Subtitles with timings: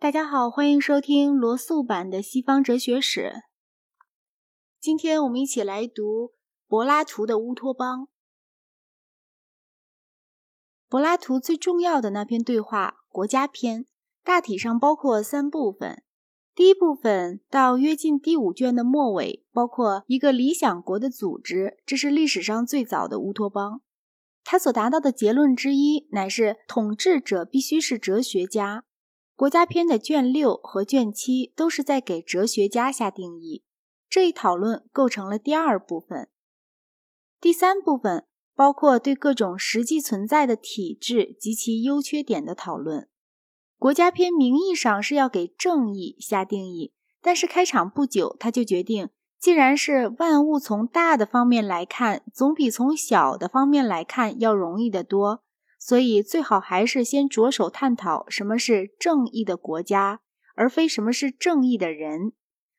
[0.00, 3.42] 大家好，欢迎收听罗素版的西方哲学史。
[4.80, 6.32] 今天我们一起来读
[6.66, 8.04] 柏拉图的《乌托邦》。
[10.88, 13.80] 柏拉图最重要的那篇对话《国家篇》，
[14.24, 16.02] 大体上包括三部分。
[16.54, 23.82] 第一部分到约近第五卷的末尾，包括一个理想国的组织，这是历史上最早的乌托邦。
[24.44, 28.86] 他所达到的结论之一，乃是统治者必须是哲学家。
[29.40, 33.64] 国家篇的卷六和卷七都是在给哲学家下定义，
[34.06, 36.28] 这一讨论构成了第二部分。
[37.40, 43.08] 第三部分包括对各种实际存在的体制及其优缺点的讨论。
[43.78, 55.42] 国家篇名义上是要给正义下定义，但是开场不久他就决定，既然是万物从大的方面来看，总比从小的方面来看要容易得多。
[55.82, 60.20] 所以，最好还是先着手探讨什么是正义的国家，
[60.54, 62.32] 而非什么是正义的人。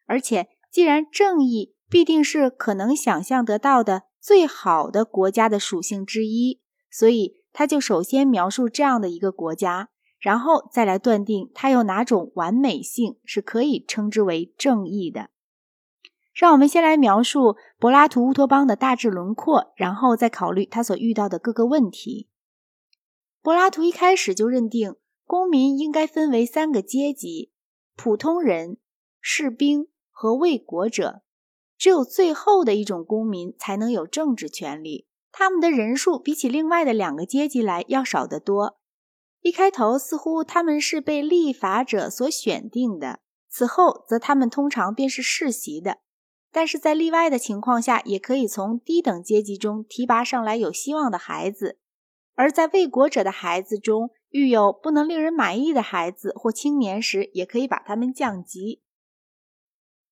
[0.05, 15.31] 而且，既然正义必定是可能想象得到的最好的国家的属性之一，所以他就首先描述这样的一个国家，然后再来断定它有哪种完美性是可以称之为正义的。
[16.33, 22.29] 让我们先来描述柏拉图乌托邦的大致轮廓，然后再考虑他所遇到的各个问题。
[23.43, 27.51] 柏拉图一开始就认定，公民应该分为三个阶级：
[27.95, 28.77] 普通人、
[29.19, 31.23] 士兵和卫国者。
[31.75, 38.77] 只有最后的一种公民才能有政治权利，他们的人数比起另外的两个阶级来要少得多。
[39.41, 45.97] 一开头似乎他们是被立法者所选定的，此后则他们通常便是世袭的。
[46.51, 51.79] 但是在例外的情况下，也可以从低等阶级中提拔上来有希望的孩子。
[52.35, 58.81] 而在为国者的孩子中，遇有不能令人满意的孩子或青年时，也可以把他们降级。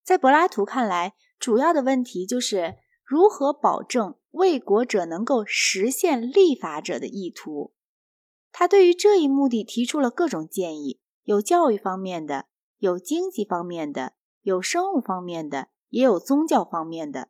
[0.04, 7.74] 在柏拉图看来，主要的问题就是如何保证为国者能够实现立法者的意图。
[8.52, 12.48] 他对于这一目的提出了各种建议，有教育方面的，
[12.80, 17.30] 有经济方面的，有生物方面的，也有宗教方面的。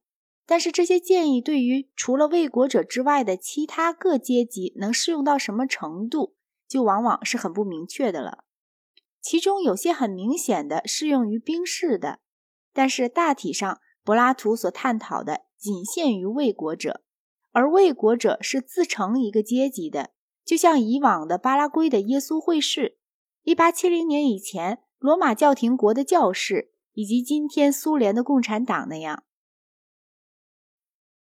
[0.50, 6.34] 但是这些建议对于除了卫国者之外的其他各阶级能适用到什么程度，
[6.68, 8.46] 就往往是很不明确的了。
[9.22, 12.18] 其中有些很明显的适用于兵士的，
[12.74, 17.04] 但是大体上柏拉图所探讨的仅限于卫国者，
[17.52, 20.10] 而卫国者是自成一个阶级的，
[20.44, 22.98] 就像以往的巴拉圭的耶稣会士、
[23.44, 29.26] 1870年以前罗马教廷国的教士，以及今天苏联的共产党那样。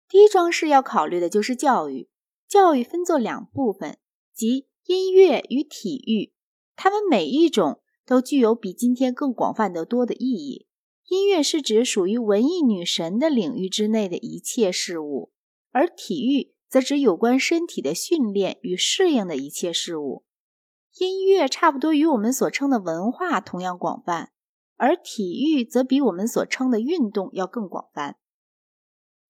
[0.08, 2.08] 第一桩事要考虑的就是教育。
[2.48, 3.98] 教育分作两部分，
[4.32, 6.32] 即音乐与体育。
[6.76, 10.66] 它们每一种都具有比今天更广泛得多的意义。
[11.08, 15.32] 音乐是指属于文艺女神的领域之内的一切事物，
[15.72, 20.24] 而体育则指有关身体的训练与适应的一切事物。
[20.98, 24.32] 音乐差不多与我们所称的文化同样广泛，
[24.76, 28.16] 而体育则比我们所称的运动要更广泛。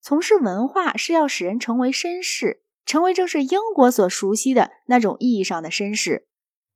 [0.08, 6.26] 从事文化是要使人成为绅士，成为正是英国所熟悉的那种意义上的绅士。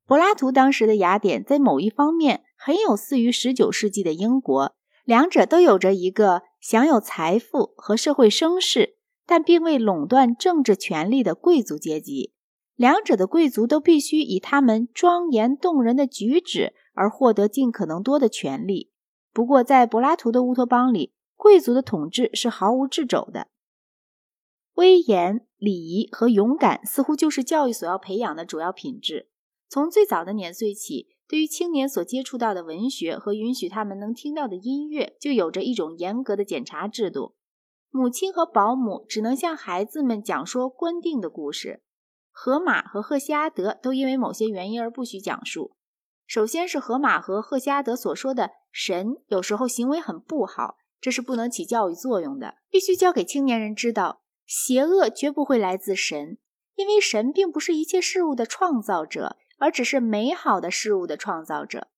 [0.07, 4.75] 柏拉图当时的雅典在某一方面很有似于19世纪的英国，
[5.07, 12.35] 两者都有着一个享有财富和社会声势，但并未垄断政治权力的贵族阶级。
[12.77, 18.93] 两者的贵族都必须以他们庄严动人的举止而获得尽可能多的权利。
[19.33, 23.49] 不过，在柏拉图的乌托邦里，贵族的统治是毫无掣肘的，
[24.75, 29.29] 威严、礼仪和勇敢似乎就是教育所要培养的主要品质。
[29.69, 37.35] 从最早的年岁起，对于青年所接触到的文学和允许他们能听到的音乐，就有着一种严格的检查制度。
[37.91, 41.83] 母亲和保姆只能向孩子们讲说官定的故事。
[42.31, 45.75] 荷马和赫西阿德都因为某些原因而不许讲述。
[46.25, 50.77] 首先是荷马和赫西阿德所说的神有时候行为很不好。
[51.03, 56.39] 这是不能起教育作用的，必须教给青年人知道，邪恶绝不会来自神，
[56.77, 61.89] 因为神并不是一切事物的创造者，而只是美好的事物的创造者。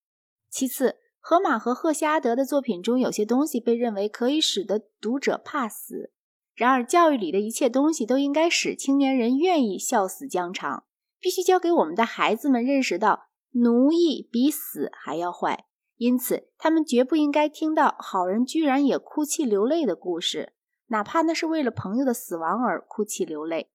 [0.49, 6.11] 其次，荷马和赫西阿德的作品中有些东西被认为可以使得读者怕死，
[6.55, 10.85] 然而教育里的一切东西都应该使青年人愿意笑死疆场。
[11.19, 15.65] 必须教给我们的孩子们认识到，奴役比死还要坏。
[15.97, 20.53] 因此，他们绝不应该听到好人居然也哭泣流泪的故事，
[20.87, 23.69] 哪怕那是为了朋友的死亡而哭泣流泪。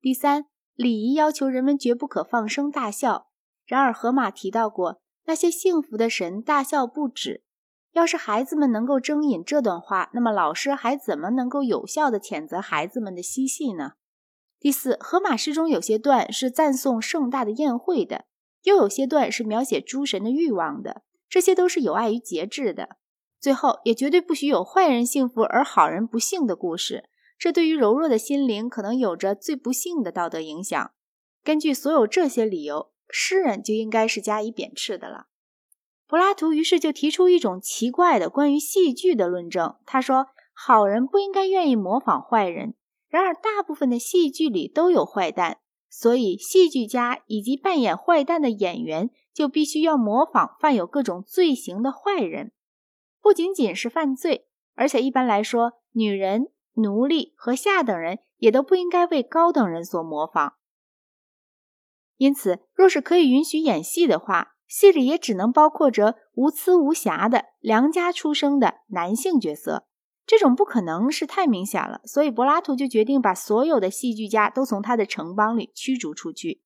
[0.00, 3.28] 第三，礼仪要求人们绝不可放声大笑。
[3.64, 7.44] 然而，荷马提到过，那些幸福的神大笑不止。
[7.92, 13.92] 要是孩子们能够争引这段话，那么老师还怎么能够有效地谴责孩子们的嬉戏呢？
[14.58, 18.24] 第四，荷马诗中有些段是赞颂盛大的宴会的，
[18.62, 21.02] 又有些段是描写诸神的欲望的，
[21.32, 22.98] 这些都是有碍于节制的。
[23.40, 27.08] 最后，也绝对不许有坏人幸福而好人不幸的故事。
[27.38, 30.90] 这对于柔弱的心灵可能有着最不幸的道德影响。
[31.42, 35.28] 根据所有这些理由，诗人就应该是加以贬斥的了。
[36.06, 39.76] 柏拉图于是就提出一种奇怪的关于戏剧的论证。
[39.86, 42.74] 他说：“好人不应该愿意模仿坏人，
[43.08, 52.52] 然而大部分的戏剧里都有坏蛋，所以戏剧家以及扮演坏蛋的演员就必须要模仿犯有各种罪行的坏人。
[53.20, 60.54] 不仅仅是犯罪，而且一般来说，女人。”奴隶和下等人也都不应该为高等人所模仿。
[62.16, 69.86] 因此，若是可以允许演戏的话，戏里也只能包括着无疵无瑕的良家出生的男性角色。
[70.24, 76.62] 这种不可能是太明显了，所以柏拉图就决定把所有的戏剧家都从他的城邦里驱逐出去。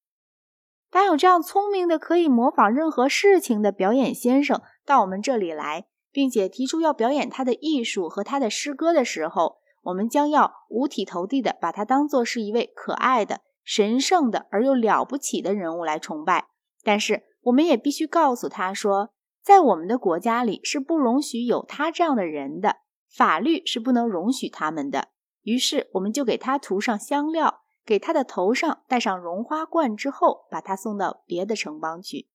[0.96, 16.46] 当有这样聪明的可以模仿任何事情的表演先生到我们这里来，并且提出要表演他的艺术和他的诗歌的时候，我们将要五体投地的把他当做是一位可爱的、神圣的而又了不起的人物来崇拜，
[16.82, 19.10] 但是我们也必须告诉他说，
[19.43, 22.76] 在我们的国家里是不容许有他这样的人的，
[23.14, 25.08] 法律是不能容许他们的。
[25.43, 32.29] 于是，我们就给他涂上香料，给他的头上戴上绒花冠，之后把他送到别的城邦去。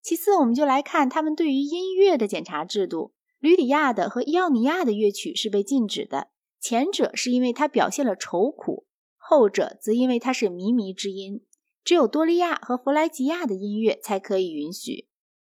[0.00, 3.12] 其次，我们就来看他们对于音乐的检查制度。
[3.38, 6.28] 吕底亚的和伊奥尼亚的乐曲是被禁止的，
[6.60, 8.86] 前者是因为它表现了愁苦，
[9.16, 11.44] 后者则因为它是靡靡之音。
[11.82, 15.08] 只有多利亚和弗莱吉亚的音乐才可以允许。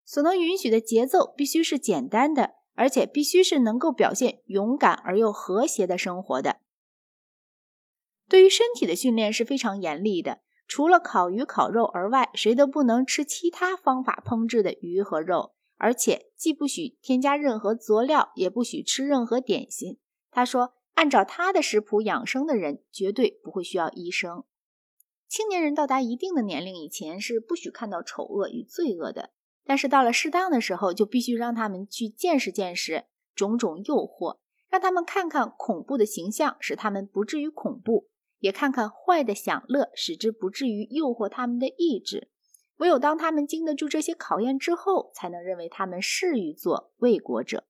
[0.07, 6.61] 所能允许的节奏必须是简单的，而且必须是能够表现勇敢而又和谐的生活的。
[8.29, 15.53] 对于身体的训练是非常严厉的，除了烤鱼烤肉而外，谁都不能吃其他方法烹制的鱼和肉。
[15.77, 19.99] 而且既不许添加任何佐料，也不许吃任何点心。
[20.31, 24.45] 他说：“按照他的食谱养生的人，绝对不会需要医生。
[25.29, 29.31] 青年人到达一定的年龄以前是不许看到丑恶与罪恶的，
[29.65, 33.05] 但是到了适当的时候，就必须让他们去见识见识
[33.35, 34.39] 种种诱惑，
[34.71, 38.07] 让他们看看恐怖的形象，使他们不至于恐怖；
[38.45, 42.29] 也看看坏的享乐，使之不至于诱惑他们的意志。”
[42.77, 47.65] 唯有当他们经得住这些考验之后，才能认为他们适于做卫国者。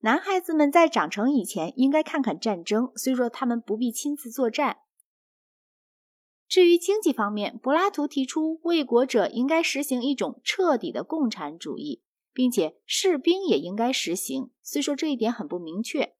[0.00, 4.78] 男孩子们在长成以前，应该看看战争，虽说他们不必亲自作战。
[6.48, 12.02] 至于经济方面，柏拉图提出卫国者应该实行一种彻底的共产主义，
[12.32, 16.16] 并且士兵也应该实行，虽说这一点很不明确。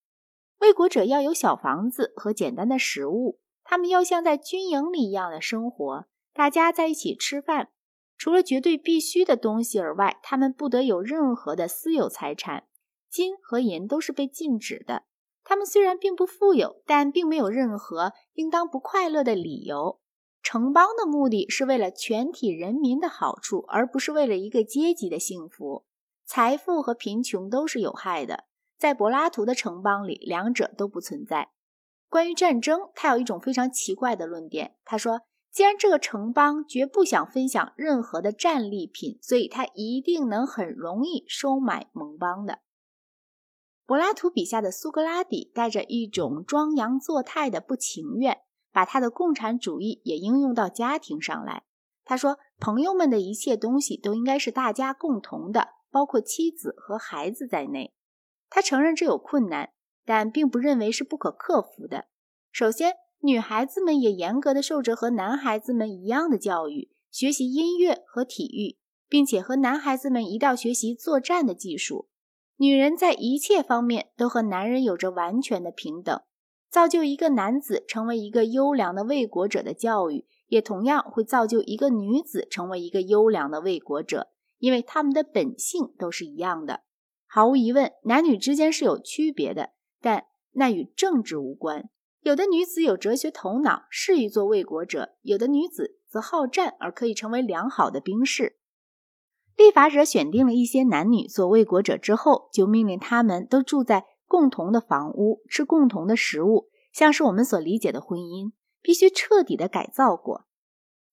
[0.61, 7.71] 卫国者要有小房子和简单的食物，他们要像在军营里一样的生活，大家在一起吃饭。
[8.17, 12.65] 除了绝对必须的东西而外，他们不得有任何的私有财产，
[13.11, 15.03] 金和银都是被禁止的。
[15.45, 20.01] 他们虽然并不富有，但并没有任何应当不快乐的理由。
[20.43, 25.85] 城邦的目的是为了全体人民的好处，而不是为了一个阶级的幸福。
[26.25, 28.45] 财富和贫穷都是有害的，
[28.79, 31.51] 在柏拉图的城邦里，两者都不存在。
[32.17, 35.21] 关于战争，他有一种非常奇怪的论点，他说。
[35.53, 42.61] 既然这个城邦绝不想分享任何的战利品，所以他一定能很容易收买盟邦的。
[43.85, 48.39] 柏拉图笔下的苏格拉底带着一种装洋作态的不情愿，
[48.73, 51.65] 把他的共产主义也应用到家庭上来。
[52.03, 57.95] 他说：“朋友们的一切东西都应该是大家共同的，包括妻子和孩子在内。”
[58.49, 59.71] 他承认这有困难，
[60.07, 62.07] 但并不认为是不可克服的。
[62.51, 62.95] 首先。
[63.23, 68.77] 女孩子们也严格的受着和男孩子们一样的教育，学习音乐和体育，
[69.09, 72.09] 并且和男孩子们一道学习作战的技术。
[72.59, 76.21] 女人在一切方面都和男人有着完全的平等。
[76.71, 86.83] 造就一个男子成为一个优良的卫国者的教育，也同样会造就一个女子成为一个优良的卫国者，因为他们的本性都是一样的。
[87.27, 91.89] 毫无疑问，男女之间是有区别的，但那与政治无关。
[92.21, 98.59] 有的女子有哲学头脑，适于做卫国者；有的女子则好战，而可以成为良好的兵士。
[99.57, 110.47] 立法者选定了一些男女做卫国者之后，就命令他们都住在共同的房屋，吃共同的食物，像是我们所理解的婚姻，必须彻底的改造过。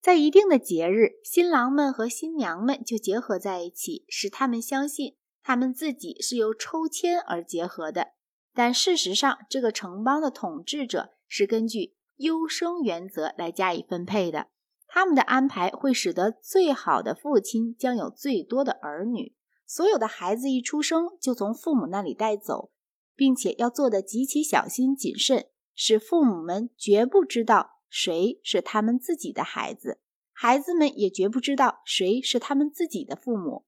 [0.02, 8.13] 在一定的节日，新郎们和新娘们就结合在一起，使他们相信他们自己是由抽签而结合的。
[8.54, 14.46] 但事实上，这个城邦的统治者是根据优生原则来加以分配的。
[14.86, 19.34] 他们的安排会使得最好的父亲将有最多的儿女。
[19.66, 22.70] 所有的孩子一出生就从父母那里带走，
[23.16, 27.72] 并且要做得极其小心谨慎，使父母们绝不知道。
[27.88, 30.00] 谁是他们自己的孩子，
[30.32, 33.66] 孩子们也绝不知道谁是他们自己的父母。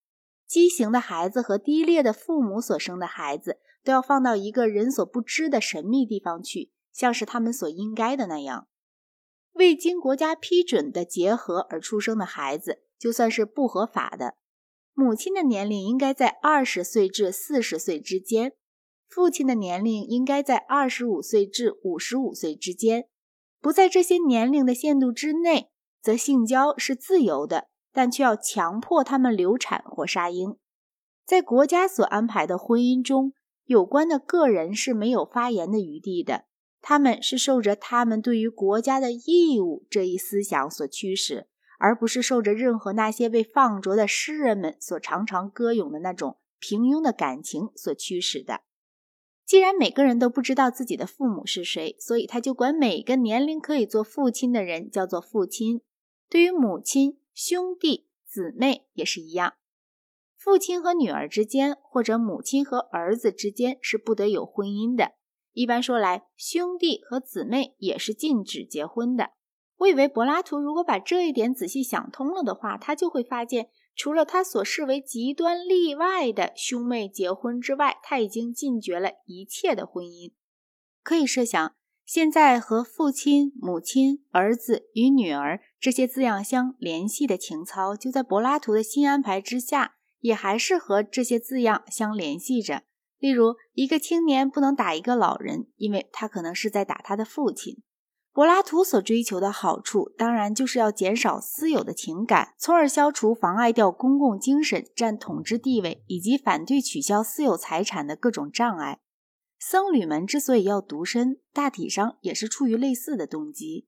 [0.49, 8.67] 畸形的孩子和低劣的父母所生的孩子，都要放到一个人所不知的神秘地方去，像是他们所应该的那样。
[9.53, 14.35] 未经国家批准的结合而出生的孩子，就算是不合法的。
[14.93, 18.55] 母亲的年龄应该在二十岁至四十岁之间，
[19.09, 23.07] 父亲的年龄应该在二十五岁至五十五岁之间。
[23.61, 25.71] 不在这些年龄的限度之内，
[26.03, 30.57] 则性交是自由的，但却要强迫他们流产或杀婴。
[31.25, 33.33] 在国家所安排的婚姻中，
[33.67, 36.47] 有关的个人是没有发言的余地的。
[36.81, 48.61] 他们是受着他们对于国家的义务这一思想所驱使，而不是受着任何那些被放逐的诗人们所常常歌咏的那种平庸的感情所驱使的。
[49.45, 55.81] 既然每个人都不知道自己的父母是谁，所以他就管每个年龄可以做父亲的人叫做父亲。
[56.29, 59.55] 对于母亲、兄弟、姊妹也是一样。
[60.47, 65.15] 父亲和女儿之间，或者母亲和儿子之间是不得有婚姻的。
[65.53, 69.31] 一般说来，兄弟和姊妹也是禁止结婚的。
[69.79, 73.71] 我以为柏拉图如果把这一点仔细想通了的话，他就会发现。
[73.97, 80.33] 除了他所视为极端例外的兄妹结婚之外，他已经禁绝了一切的婚姻。
[81.03, 81.75] 可以设想，
[82.05, 89.96] 现在和父亲、母亲、儿子与女儿这些字样相联系的情操，就在柏拉图的新安排之下，
[90.27, 92.83] 也还是和这些字样相联系着。
[93.19, 97.83] 例如，一个青年不能打一个老人，因为他可能是在打他的父亲。
[98.33, 108.99] 柏拉图所追求的好处，当然就是要减少私有的情感，从而消除妨碍掉公共精神占统治地位以及反对取消私有财产的各种障碍。
[109.59, 113.87] 僧侣们之所以要独身，大体上也是出于类似的动机。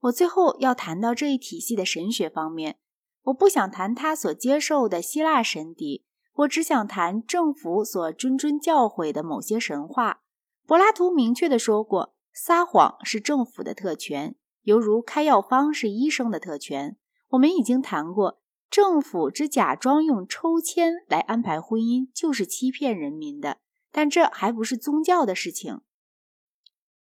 [0.00, 2.78] 我最后要谈到这一体系的神学方面，
[3.24, 10.22] 我不想谈他所接受的希腊神邸，我只想谈政府所谆谆教诲的某些神话。
[10.66, 12.14] 柏拉图明确的说过。
[12.34, 16.96] 撒谎是政府的特权，犹如开药方是医生的特权。
[17.32, 23.58] 我们已经谈过，政府只假装用抽签来安排婚姻，就是欺骗人民的。
[23.90, 25.82] 但这还不是宗教的事情。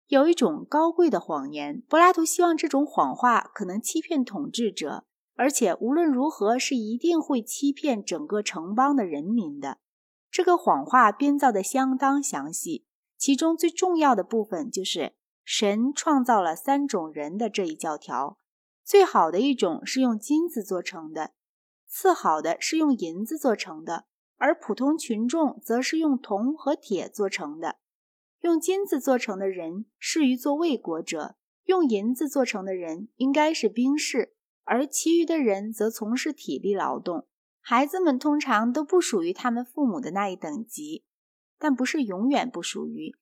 [0.07, 9.79] 有一种高贵的谎言，柏拉图希望这种谎话可能欺骗统治者，而且无论如何是一定会欺骗整个城邦的人民的。
[10.29, 12.85] 这个谎话编造的相当详细。
[13.17, 18.39] 其中最重要的部分就是神创造了三种人的这一教条。
[18.83, 21.33] 最好的一种是用金子做成的，
[21.87, 24.05] 次好的是用银子做成的，
[24.37, 27.77] 而普通群众则是用铜和铁做成的。
[28.39, 31.35] 用金子做成的人适于做卫国者，
[31.65, 34.33] 用银子做成的人应该是兵士，
[34.63, 37.27] 而其余的人则从事体力劳动。
[37.59, 41.03] 孩子们通常都不属于他们父母的那一等级。
[41.63, 43.15] 但不是永远不属于。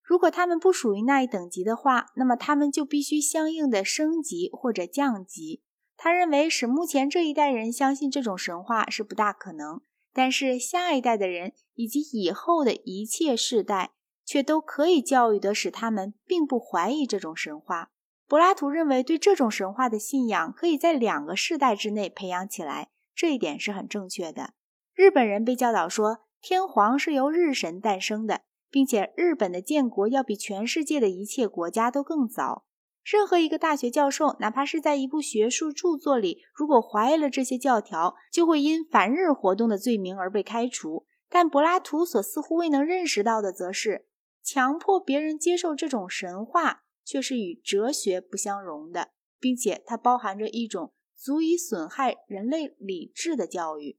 [0.00, 5.60] 如果他们不属于那一等级的话，那么他们就必须相应的升级或者降级。
[5.96, 9.80] 他认为使目前这一代人相信这种神话是不大可能，
[10.12, 13.90] 但是下一代的人以及以后的一切世代
[14.24, 17.90] 却都可以教育得使他们并不怀疑这种神话。
[18.28, 24.52] 柏拉图认为，对这种神话的信仰可以在两个世代之内培养起来，这一点是很正确的。
[24.94, 26.18] 日本人被教导说。
[26.40, 32.64] 天皇是由日神诞生的，并且日本的建国要比全世界的一切国家都更早。
[33.02, 41.06] 任何一个大学教授，哪怕是在一部学术著作里，如果怀疑了这些教条，就会因反日活动的罪名而被开除。
[41.28, 44.06] 但柏拉图所似乎未能认识到的，则是
[44.40, 53.98] 强迫别人接受这种神话，却是与哲学不相容的，并且它包含着一种足以损害人类理智的教育。